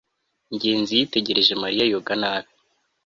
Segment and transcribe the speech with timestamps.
[0.55, 2.51] ngenzi yitegereje mariya yoga nabi